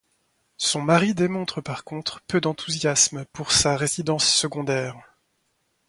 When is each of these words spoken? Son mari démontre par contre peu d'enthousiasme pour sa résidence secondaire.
Son 0.57 0.81
mari 0.81 1.13
démontre 1.13 1.61
par 1.61 1.83
contre 1.83 2.21
peu 2.25 2.41
d'enthousiasme 2.41 3.23
pour 3.33 3.51
sa 3.51 3.77
résidence 3.77 4.25
secondaire. 4.27 4.97